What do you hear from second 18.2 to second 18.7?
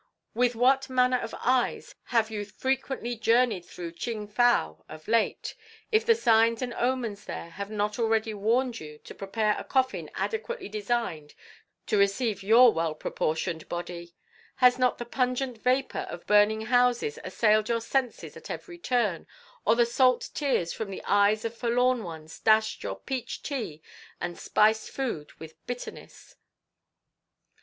at